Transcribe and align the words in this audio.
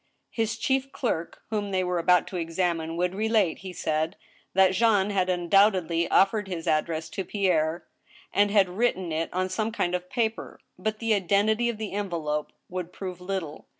His 0.31 0.57
chief 0.57 0.91
clerk, 0.91 1.43
whom 1.51 1.69
they 1.69 1.83
were 1.83 1.99
about 1.99 2.25
to 2.29 2.35
examine, 2.37 2.97
would 2.97 3.13
relate, 3.13 3.59
he 3.59 3.71
said, 3.71 4.15
that 4.55 4.71
Jean 4.73 5.11
had 5.11 5.29
undoubtedly 5.29 6.09
offered 6.09 6.47
his 6.47 6.65
address 6.67 7.07
to 7.11 7.23
Pierre, 7.23 7.85
and 8.33 8.49
had 8.49 8.67
written 8.67 9.11
it 9.11 9.31
on 9.31 9.47
some 9.47 9.71
kind 9.71 9.93
of 9.93 10.09
paper. 10.09 10.59
But 10.79 10.97
the 10.97 11.13
identity 11.13 11.69
of 11.69 11.77
the 11.77 11.91
envelope 11.91 12.51
would 12.67 12.91
prove 12.91 13.21
little. 13.21 13.67